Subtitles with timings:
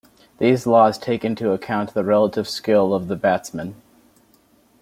[0.39, 3.75] These laws take into account the relative skill of the batsmen.